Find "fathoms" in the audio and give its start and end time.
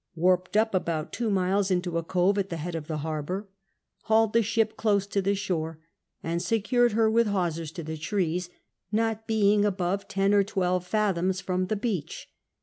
10.87-11.39